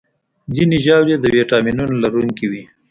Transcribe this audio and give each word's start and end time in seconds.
ځینې 0.55 0.77
ژاولې 0.85 1.15
د 1.19 1.25
ویټامینونو 1.35 1.93
لرونکي 2.03 2.47
دي. 2.51 2.63